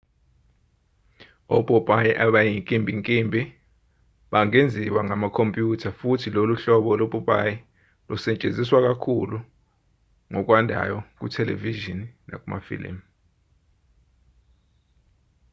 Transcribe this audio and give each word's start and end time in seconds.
opopayi 1.57 2.11
abayinkimbinkimbi 2.25 3.41
bangenziwa 4.31 5.01
ngamakhompyutha 5.07 5.89
futhi 5.99 6.27
lolu 6.35 6.53
hlobo 6.61 6.91
lopopayi 6.99 7.55
lusetshenziswa 8.07 8.77
ngokwandayo 10.31 10.97
kuthelevishini 11.19 12.05
nakumafilimu 12.29 13.03